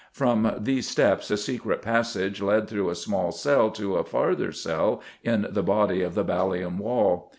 From 0.11 0.55
these 0.57 0.87
steps 0.89 1.29
a 1.29 1.37
secret 1.37 1.83
passage 1.83 2.41
led 2.41 2.67
through 2.67 2.89
a 2.89 2.95
small 2.95 3.31
cell 3.31 3.69
to 3.73 3.97
a 3.97 4.03
farther 4.03 4.51
cell 4.51 4.99
in 5.21 5.45
the 5.51 5.61
body 5.61 6.01
of 6.01 6.15
the 6.15 6.23
Ballium 6.25 6.79
Wall. 6.79 7.29